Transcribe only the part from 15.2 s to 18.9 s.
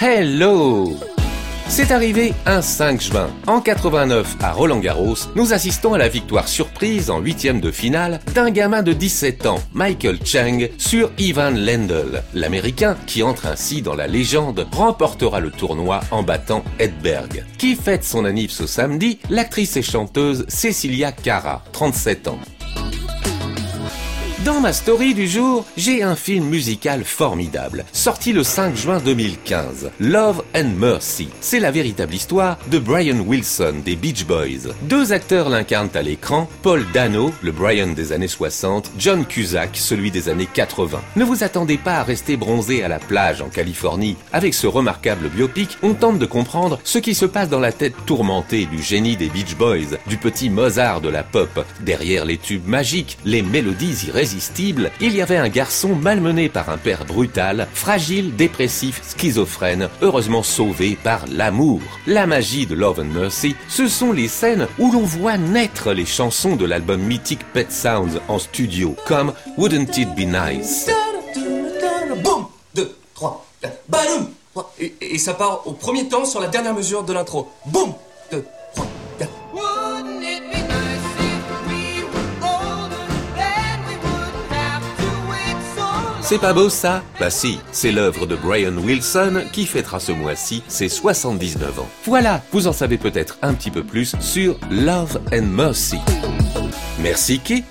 le tournoi en battant Edberg. Qui fête son anniversaire ce